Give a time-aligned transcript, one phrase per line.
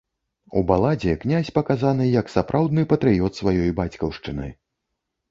[0.59, 4.49] У баладзе князь паказаны як сапраўдны патрыёт сваёй бацькаўшчыны.